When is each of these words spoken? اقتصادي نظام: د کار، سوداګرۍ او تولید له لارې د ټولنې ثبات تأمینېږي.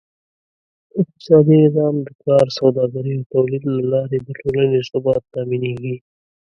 اقتصادي 1.01 1.55
نظام: 1.65 1.95
د 2.07 2.09
کار، 2.23 2.45
سوداګرۍ 2.59 3.13
او 3.17 3.23
تولید 3.33 3.63
له 3.73 3.79
لارې 3.91 4.17
د 4.21 4.29
ټولنې 4.39 4.79
ثبات 4.89 5.21
تأمینېږي. 5.33 5.95